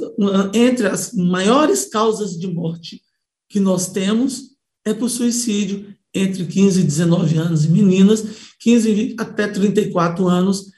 entre 0.54 0.88
as 0.88 1.12
maiores 1.12 1.90
causas 1.90 2.40
de 2.40 2.48
morte 2.48 3.02
que 3.50 3.60
nós 3.60 3.92
temos 3.92 4.56
é 4.86 4.94
por 4.94 5.10
suicídio 5.10 5.94
entre 6.14 6.46
15 6.46 6.80
e 6.80 6.84
19 6.84 7.38
anos 7.38 7.66
em 7.66 7.70
meninas, 7.72 8.24
15 8.62 9.16
até 9.20 9.50
34 9.50 10.30
anos 10.30 10.72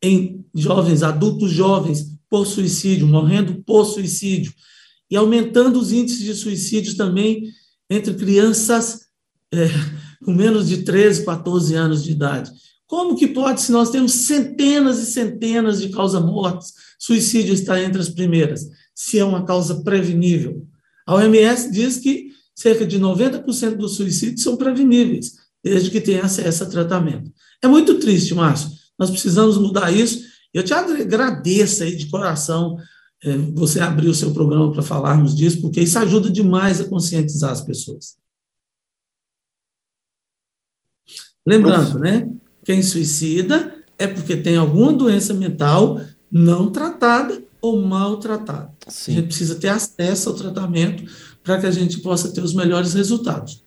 em 0.00 0.44
jovens, 0.54 1.02
adultos 1.02 1.50
jovens, 1.50 2.16
por 2.30 2.46
suicídio, 2.46 3.08
morrendo 3.08 3.60
por 3.64 3.84
suicídio, 3.84 4.52
e 5.10 5.16
aumentando 5.16 5.80
os 5.80 5.90
índices 5.90 6.22
de 6.22 6.34
suicídio 6.34 6.96
também 6.96 7.42
entre 7.90 8.14
crianças 8.14 9.06
é, 9.52 9.68
com 10.24 10.32
menos 10.32 10.68
de 10.68 10.84
13, 10.84 11.24
14 11.24 11.74
anos 11.74 12.04
de 12.04 12.12
idade. 12.12 12.52
Como 12.86 13.16
que 13.16 13.26
pode, 13.26 13.62
se 13.62 13.72
nós 13.72 13.90
temos 13.90 14.12
centenas 14.12 14.98
e 15.00 15.06
centenas 15.06 15.80
de 15.80 15.88
causas-mortes, 15.88 16.72
suicídio 16.98 17.54
está 17.54 17.80
entre 17.82 18.00
as 18.00 18.08
primeiras, 18.08 18.68
se 18.94 19.18
é 19.18 19.24
uma 19.24 19.44
causa 19.44 19.82
prevenível? 19.82 20.66
A 21.06 21.14
OMS 21.14 21.70
diz 21.70 21.98
que 21.98 22.32
cerca 22.54 22.84
de 22.84 22.98
90% 22.98 23.76
dos 23.76 23.94
suicídios 23.96 24.42
são 24.42 24.56
preveníveis, 24.56 25.36
desde 25.62 25.90
que 25.90 26.00
tenha 26.00 26.24
acesso 26.24 26.64
a 26.64 26.66
tratamento. 26.66 27.32
É 27.62 27.68
muito 27.68 27.98
triste, 27.98 28.34
Márcio. 28.34 28.70
Nós 28.98 29.10
precisamos 29.10 29.56
mudar 29.56 29.92
isso. 29.92 30.26
Eu 30.52 30.64
te 30.64 30.74
agradeço 30.74 31.84
aí 31.84 31.94
de 31.96 32.08
coração 32.08 32.76
é, 33.22 33.36
você 33.54 33.80
abrir 33.80 34.08
o 34.08 34.14
seu 34.14 34.32
programa 34.32 34.72
para 34.72 34.82
falarmos 34.82 35.36
disso, 35.36 35.60
porque 35.60 35.80
isso 35.80 35.98
ajuda 35.98 36.30
demais 36.30 36.80
a 36.80 36.84
conscientizar 36.84 37.52
as 37.52 37.60
pessoas. 37.60 38.16
Lembrando, 41.46 41.98
né? 41.98 42.28
Quem 42.64 42.82
suicida 42.82 43.74
é 43.96 44.06
porque 44.06 44.36
tem 44.36 44.56
alguma 44.56 44.92
doença 44.92 45.32
mental 45.32 46.00
não 46.30 46.70
tratada 46.70 47.42
ou 47.60 47.80
mal 47.80 48.18
tratada. 48.18 48.70
Sim. 48.86 49.12
A 49.12 49.14
gente 49.16 49.26
precisa 49.26 49.54
ter 49.56 49.68
acesso 49.68 50.28
ao 50.28 50.34
tratamento 50.34 51.04
para 51.42 51.58
que 51.58 51.66
a 51.66 51.70
gente 51.70 51.98
possa 51.98 52.30
ter 52.30 52.42
os 52.42 52.54
melhores 52.54 52.94
resultados. 52.94 53.62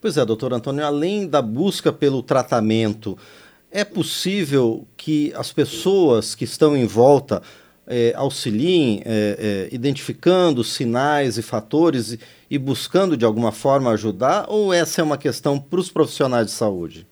Pois 0.00 0.16
é, 0.16 0.24
doutor 0.24 0.52
Antônio, 0.52 0.84
além 0.84 1.26
da 1.26 1.40
busca 1.40 1.92
pelo 1.92 2.22
tratamento, 2.22 3.16
é 3.70 3.84
possível 3.84 4.86
que 4.96 5.32
as 5.34 5.50
pessoas 5.50 6.34
que 6.34 6.44
estão 6.44 6.76
em 6.76 6.86
volta 6.86 7.42
é, 7.86 8.12
auxiliem, 8.16 9.02
é, 9.04 9.68
é, 9.70 9.74
identificando 9.74 10.62
sinais 10.62 11.38
e 11.38 11.42
fatores 11.42 12.12
e, 12.12 12.20
e 12.50 12.58
buscando 12.58 13.16
de 13.16 13.24
alguma 13.24 13.50
forma 13.50 13.90
ajudar, 13.90 14.46
ou 14.48 14.72
essa 14.72 15.00
é 15.00 15.04
uma 15.04 15.18
questão 15.18 15.58
para 15.58 15.80
os 15.80 15.90
profissionais 15.90 16.46
de 16.46 16.52
saúde? 16.52 17.06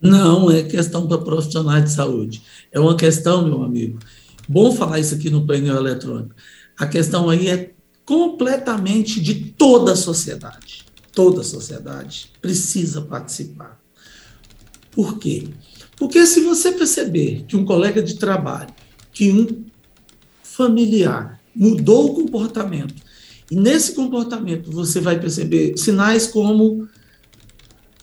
Não 0.00 0.50
é 0.50 0.62
questão 0.62 1.06
para 1.06 1.18
profissionais 1.18 1.84
de 1.84 1.90
saúde. 1.90 2.42
É 2.70 2.78
uma 2.78 2.96
questão, 2.96 3.46
meu 3.46 3.62
amigo. 3.62 3.98
Bom 4.48 4.72
falar 4.72 5.00
isso 5.00 5.14
aqui 5.14 5.30
no 5.30 5.46
painel 5.46 5.76
eletrônico. 5.76 6.34
A 6.78 6.86
questão 6.86 7.28
aí 7.30 7.48
é 7.48 7.72
completamente 8.04 9.20
de 9.20 9.34
toda 9.34 9.92
a 9.92 9.96
sociedade. 9.96 10.84
Toda 11.12 11.40
a 11.40 11.44
sociedade 11.44 12.30
precisa 12.40 13.00
participar. 13.00 13.80
Por 14.92 15.18
quê? 15.18 15.48
Porque 15.96 16.26
se 16.26 16.40
você 16.40 16.72
perceber 16.72 17.44
que 17.48 17.56
um 17.56 17.64
colega 17.64 18.02
de 18.02 18.14
trabalho, 18.14 18.72
que 19.12 19.32
um 19.32 19.64
familiar 20.42 21.40
mudou 21.54 22.10
o 22.10 22.14
comportamento, 22.14 22.94
e 23.50 23.56
nesse 23.56 23.92
comportamento 23.92 24.70
você 24.70 25.00
vai 25.00 25.18
perceber 25.18 25.76
sinais 25.76 26.26
como 26.26 26.88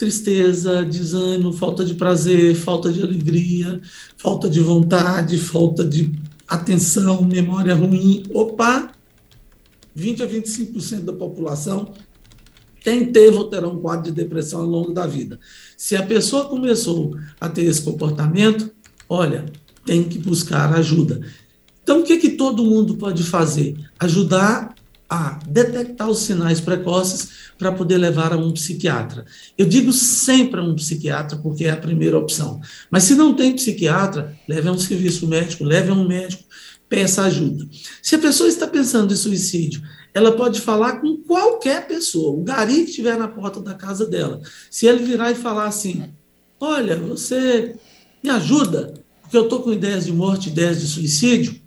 tristeza, 0.04 0.84
desânimo, 0.84 1.54
falta 1.54 1.86
de 1.86 1.94
prazer, 1.94 2.56
falta 2.56 2.92
de 2.92 3.02
alegria, 3.02 3.80
falta 4.18 4.50
de 4.50 4.60
vontade, 4.60 5.38
falta 5.38 5.82
de 5.82 6.12
atenção, 6.46 7.24
memória 7.24 7.74
ruim. 7.74 8.24
Opa! 8.34 8.92
20 9.96 10.24
a 10.24 10.28
25% 10.28 11.02
da 11.06 11.14
população 11.14 11.94
tem 12.84 13.14
teve 13.14 13.38
ou 13.38 13.46
terá 13.46 13.66
um 13.66 13.80
quadro 13.80 14.12
de 14.12 14.12
depressão 14.12 14.60
ao 14.60 14.68
longo 14.68 14.92
da 14.92 15.08
vida. 15.08 15.40
Se 15.78 15.96
a 15.96 16.04
pessoa 16.04 16.50
começou 16.50 17.16
a 17.40 17.48
ter 17.48 17.64
esse 17.64 17.82
comportamento, 17.82 18.70
olha, 19.08 19.46
tem 19.86 20.04
que 20.04 20.18
buscar 20.18 20.74
ajuda. 20.74 21.22
Então, 21.82 22.02
o 22.02 22.04
que, 22.04 22.18
que 22.18 22.32
todo 22.32 22.66
mundo 22.66 22.96
pode 22.96 23.24
fazer? 23.24 23.78
Ajudar 23.98 24.76
a 25.10 25.40
detectar 25.48 26.10
os 26.10 26.20
sinais 26.20 26.60
precoces 26.60 27.30
para 27.58 27.72
poder 27.72 27.98
levar 27.98 28.34
a 28.34 28.38
um 28.38 28.52
psiquiatra. 28.52 29.26
Eu 29.58 29.66
digo 29.66 29.94
sempre 29.94 30.60
a 30.60 30.64
um 30.64 30.76
psiquiatra, 30.76 31.38
porque 31.38 31.66
é 31.66 31.72
a 31.72 31.78
primeira 31.78 32.18
opção. 32.18 32.60
Mas 32.90 33.04
se 33.04 33.16
não 33.16 33.34
tem 33.34 33.56
psiquiatra, 33.56 34.36
leve 34.48 34.68
a 34.68 34.72
um 34.72 34.80
serviço 34.80 35.28
médico, 35.28 35.64
leve 35.64 35.92
a 35.92 35.94
um 35.94 36.08
médico, 36.08 36.44
peça 36.90 37.24
ajuda. 37.24 37.68
Se 38.02 38.16
a 38.16 38.20
pessoa 38.20 38.50
está 38.50 38.68
pensando 38.68 39.14
em 39.14 39.18
suicídio, 39.18 39.82
ela 40.14 40.32
pode 40.32 40.62
falar 40.62 41.02
com 41.02 41.18
qualquer 41.18 41.88
pessoa, 41.88 42.38
o 42.40 42.44
gari 42.44 42.84
que 42.84 42.90
estiver 42.90 43.18
na 43.18 43.28
porta 43.28 43.60
da 43.60 43.74
casa 43.74 44.06
dela. 44.06 44.42
Se 44.70 44.86
ele 44.88 45.04
virar 45.04 45.32
e 45.32 45.36
falar 45.36 45.66
assim, 45.66 46.04
Olha, 46.66 46.96
você 46.96 47.76
me 48.24 48.30
ajuda, 48.30 48.94
porque 49.22 49.36
eu 49.36 49.44
estou 49.44 49.62
com 49.62 49.74
ideias 49.74 50.06
de 50.06 50.14
morte, 50.14 50.48
ideias 50.48 50.80
de 50.80 50.88
suicídio. 50.88 51.60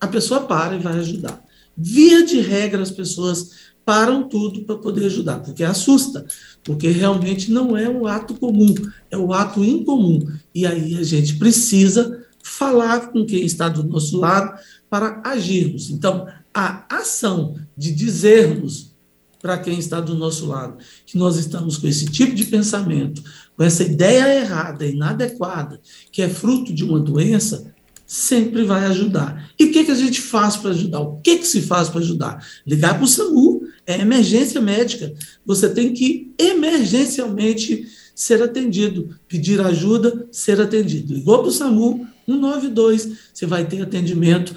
A 0.00 0.08
pessoa 0.08 0.40
para 0.40 0.74
e 0.74 0.80
vai 0.80 0.98
ajudar. 0.98 1.40
Via 1.80 2.26
de 2.26 2.40
regra, 2.40 2.82
as 2.82 2.90
pessoas 2.90 3.50
param 3.84 4.28
tudo 4.28 4.64
para 4.64 4.76
poder 4.76 5.06
ajudar, 5.06 5.38
porque 5.38 5.62
assusta, 5.62 6.26
porque 6.64 6.88
realmente 6.88 7.52
não 7.52 7.76
é 7.76 7.88
um 7.88 8.04
ato 8.04 8.34
comum, 8.34 8.74
é 9.10 9.16
um 9.16 9.32
ato 9.32 9.64
incomum. 9.64 10.26
E 10.52 10.66
aí 10.66 10.98
a 10.98 11.04
gente 11.04 11.36
precisa 11.36 12.26
falar 12.42 13.12
com 13.12 13.24
quem 13.24 13.44
está 13.44 13.68
do 13.68 13.84
nosso 13.84 14.18
lado 14.18 14.58
para 14.90 15.22
agirmos. 15.24 15.88
Então, 15.88 16.26
a 16.52 16.84
ação 16.90 17.54
de 17.76 17.94
dizermos 17.94 18.94
para 19.40 19.56
quem 19.56 19.78
está 19.78 20.00
do 20.00 20.16
nosso 20.16 20.46
lado 20.46 20.78
que 21.06 21.16
nós 21.16 21.36
estamos 21.36 21.76
com 21.76 21.86
esse 21.86 22.06
tipo 22.06 22.34
de 22.34 22.44
pensamento, 22.44 23.22
com 23.56 23.62
essa 23.62 23.84
ideia 23.84 24.40
errada, 24.40 24.84
inadequada, 24.84 25.80
que 26.10 26.22
é 26.22 26.28
fruto 26.28 26.74
de 26.74 26.84
uma 26.84 26.98
doença, 26.98 27.72
sempre 28.08 28.64
vai 28.64 28.86
ajudar. 28.86 29.50
E 29.58 29.66
o 29.66 29.70
que, 29.70 29.84
que 29.84 29.90
a 29.90 29.94
gente 29.94 30.18
faz 30.18 30.56
para 30.56 30.70
ajudar? 30.70 31.00
O 31.00 31.20
que, 31.20 31.36
que 31.36 31.46
se 31.46 31.60
faz 31.60 31.90
para 31.90 32.00
ajudar? 32.00 32.42
Ligar 32.66 32.94
para 32.94 33.04
o 33.04 33.06
SAMU, 33.06 33.60
é 33.86 34.00
emergência 34.00 34.62
médica. 34.62 35.12
Você 35.44 35.68
tem 35.68 35.92
que 35.92 36.32
emergencialmente 36.38 37.86
ser 38.14 38.42
atendido, 38.42 39.14
pedir 39.28 39.60
ajuda, 39.60 40.26
ser 40.32 40.58
atendido. 40.58 41.12
Ligou 41.12 41.40
para 41.40 41.48
o 41.48 41.52
SAMU, 41.52 42.06
192, 42.24 43.10
você 43.32 43.44
vai 43.44 43.66
ter 43.66 43.82
atendimento 43.82 44.54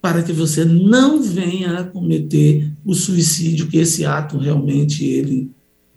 para 0.00 0.22
que 0.22 0.32
você 0.32 0.64
não 0.64 1.22
venha 1.22 1.80
a 1.80 1.84
cometer 1.84 2.72
o 2.82 2.94
suicídio, 2.94 3.68
que 3.68 3.76
esse 3.76 4.06
ato 4.06 4.38
realmente 4.38 5.04
ele 5.04 5.50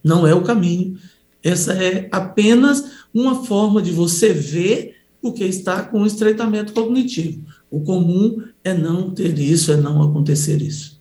não 0.03 0.27
é 0.27 0.33
o 0.33 0.43
caminho. 0.43 0.97
Essa 1.41 1.71
é 1.73 2.09
apenas 2.11 2.83
uma 3.13 3.45
forma 3.45 3.81
de 3.81 3.91
você 3.91 4.33
ver 4.33 4.96
porque 5.21 5.43
está 5.43 5.83
com 5.83 6.05
estreitamento 6.05 6.73
cognitivo. 6.73 7.43
O 7.69 7.81
comum 7.81 8.41
é 8.63 8.73
não 8.73 9.11
ter 9.11 9.37
isso, 9.37 9.71
é 9.71 9.77
não 9.77 10.01
acontecer 10.01 10.61
isso. 10.61 10.97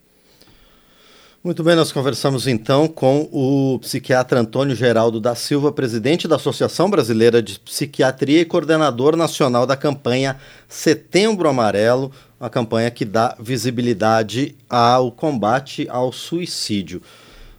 Muito 1.46 1.62
bem, 1.62 1.76
nós 1.76 1.92
conversamos 1.92 2.48
então 2.48 2.88
com 2.88 3.28
o 3.30 3.78
psiquiatra 3.78 4.40
Antônio 4.40 4.74
Geraldo 4.74 5.20
da 5.20 5.36
Silva, 5.36 5.70
presidente 5.70 6.26
da 6.26 6.34
Associação 6.34 6.90
Brasileira 6.90 7.40
de 7.40 7.56
Psiquiatria 7.60 8.40
e 8.40 8.44
coordenador 8.44 9.14
nacional 9.14 9.64
da 9.64 9.76
campanha 9.76 10.38
Setembro 10.68 11.48
Amarelo, 11.48 12.10
uma 12.40 12.50
campanha 12.50 12.90
que 12.90 13.04
dá 13.04 13.36
visibilidade 13.38 14.56
ao 14.68 15.12
combate 15.12 15.86
ao 15.88 16.10
suicídio. 16.10 17.00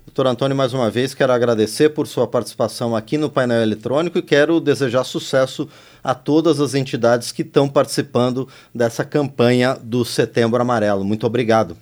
Doutor 0.07 0.25
Antônio, 0.25 0.55
mais 0.55 0.73
uma 0.73 0.89
vez 0.89 1.13
quero 1.13 1.33
agradecer 1.33 1.89
por 1.89 2.07
sua 2.07 2.25
participação 2.25 2.95
aqui 2.95 3.17
no 3.17 3.29
painel 3.29 3.61
eletrônico 3.61 4.17
e 4.17 4.21
quero 4.21 4.59
desejar 4.61 5.03
sucesso 5.03 5.67
a 6.01 6.15
todas 6.15 6.61
as 6.61 6.73
entidades 6.73 7.33
que 7.33 7.41
estão 7.41 7.67
participando 7.67 8.47
dessa 8.73 9.03
campanha 9.03 9.77
do 9.79 10.05
Setembro 10.05 10.61
Amarelo. 10.61 11.03
Muito 11.03 11.27
obrigado. 11.27 11.77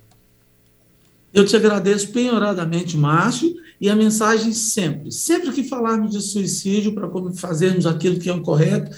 Eu 1.31 1.45
te 1.45 1.55
agradeço 1.55 2.09
penhoradamente, 2.09 2.97
Márcio, 2.97 3.55
e 3.79 3.89
a 3.89 3.95
mensagem 3.95 4.51
sempre, 4.53 5.11
sempre 5.11 5.51
que 5.51 5.63
falarmos 5.63 6.11
de 6.11 6.19
suicídio, 6.19 6.93
para 6.93 7.07
fazermos 7.35 7.85
aquilo 7.85 8.19
que 8.19 8.27
é 8.27 8.33
o 8.33 8.41
correto, 8.41 8.93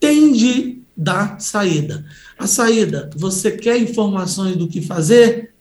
tem 0.00 0.32
de 0.32 0.82
dar 0.96 1.40
saída. 1.40 2.04
A 2.36 2.46
saída, 2.48 3.08
você 3.16 3.52
quer 3.52 3.78
informações 3.78 4.56
do 4.56 4.66
que 4.66 4.82
fazer? 4.82 5.53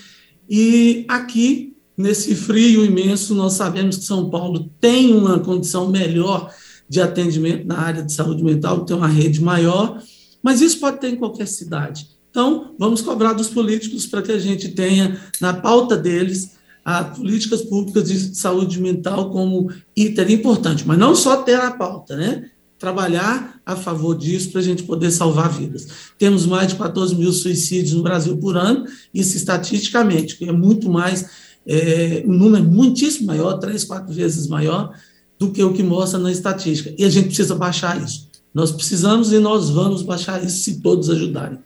E 0.49 1.05
aqui, 1.07 1.75
nesse 1.97 2.33
frio 2.35 2.85
imenso, 2.85 3.35
nós 3.35 3.53
sabemos 3.53 3.97
que 3.97 4.05
São 4.05 4.29
Paulo 4.29 4.71
tem 4.79 5.13
uma 5.13 5.39
condição 5.39 5.89
melhor 5.89 6.53
de 6.87 6.99
atendimento 6.99 7.67
na 7.67 7.77
área 7.77 8.01
de 8.01 8.11
saúde 8.11 8.43
mental, 8.43 8.83
tem 8.83 8.95
uma 8.95 9.07
rede 9.07 9.41
maior, 9.41 10.01
mas 10.41 10.59
isso 10.59 10.79
pode 10.79 10.99
ter 10.99 11.09
em 11.09 11.15
qualquer 11.17 11.47
cidade. 11.47 12.18
Então, 12.29 12.75
vamos 12.77 13.01
cobrar 13.01 13.33
dos 13.33 13.47
políticos 13.47 14.05
para 14.05 14.21
que 14.21 14.31
a 14.31 14.39
gente 14.39 14.69
tenha 14.69 15.19
na 15.41 15.53
pauta 15.53 15.97
deles 15.97 16.59
a 16.85 17.03
políticas 17.03 17.61
públicas 17.61 18.07
de 18.07 18.35
saúde 18.35 18.79
mental 18.79 19.29
como 19.31 19.71
item 19.95 20.33
importante, 20.33 20.87
mas 20.87 20.97
não 20.97 21.15
só 21.15 21.37
ter 21.37 21.59
a 21.59 21.71
pauta, 21.71 22.15
né? 22.15 22.49
Trabalhar 22.77 23.59
a 23.65 23.75
favor 23.75 24.17
disso 24.17 24.51
para 24.51 24.61
a 24.61 24.63
gente 24.63 24.83
poder 24.83 25.11
salvar 25.11 25.51
vidas. 25.51 25.87
Temos 26.17 26.45
mais 26.45 26.69
de 26.69 26.75
14 26.75 27.15
mil 27.15 27.31
suicídios 27.33 27.93
no 27.93 28.03
Brasil 28.03 28.37
por 28.37 28.55
ano, 28.55 28.85
isso 29.13 29.35
estatisticamente, 29.35 30.37
que 30.37 30.45
é 30.45 30.51
muito 30.51 30.89
mais, 30.89 31.25
é, 31.67 32.23
um 32.25 32.33
número 32.33 32.63
muitíssimo 32.63 33.27
maior, 33.27 33.59
três, 33.59 33.83
quatro 33.83 34.13
vezes 34.13 34.47
maior 34.47 34.93
do 35.37 35.51
que 35.51 35.63
o 35.63 35.73
que 35.73 35.83
mostra 35.83 36.17
na 36.17 36.31
estatística. 36.31 36.93
E 36.97 37.03
a 37.03 37.09
gente 37.09 37.27
precisa 37.27 37.55
baixar 37.55 38.01
isso. 38.01 38.29
Nós 38.53 38.71
precisamos 38.71 39.31
e 39.31 39.39
nós 39.39 39.69
vamos 39.69 40.01
baixar 40.01 40.43
isso 40.43 40.63
se 40.63 40.79
todos 40.81 41.09
ajudarem. 41.09 41.59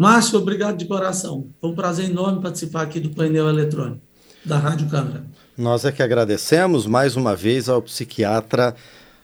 Márcio, 0.00 0.38
obrigado 0.38 0.78
de 0.78 0.86
coração. 0.86 1.48
Foi 1.60 1.68
um 1.68 1.74
prazer 1.74 2.08
enorme 2.08 2.40
participar 2.40 2.80
aqui 2.80 2.98
do 2.98 3.10
painel 3.10 3.50
eletrônico 3.50 4.00
da 4.42 4.56
Rádio 4.56 4.88
Câmara. 4.88 5.26
Nós 5.58 5.84
é 5.84 5.92
que 5.92 6.02
agradecemos 6.02 6.86
mais 6.86 7.16
uma 7.16 7.36
vez 7.36 7.68
ao 7.68 7.82
psiquiatra 7.82 8.74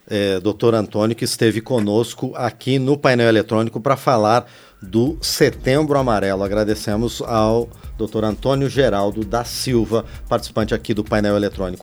é, 0.07 0.39
Dr. 0.39 0.75
Antônio, 0.75 1.17
que 1.17 1.25
esteve 1.25 1.63
conosco 1.63 2.31
aqui 2.35 2.79
no 2.79 2.99
painel 2.99 3.27
eletrônico 3.27 3.81
para 3.81 3.97
falar 3.97 4.45
do 4.83 5.17
Setembro 5.23 5.99
Amarelo. 5.99 6.43
Agradecemos 6.43 7.23
ao 7.23 7.71
Dr. 7.97 8.25
Antônio 8.25 8.69
Geraldo 8.69 9.25
da 9.25 9.45
Silva, 9.45 10.05
participante 10.29 10.75
aqui 10.75 10.93
do 10.93 11.03
painel 11.03 11.37
eletrônico. 11.37 11.75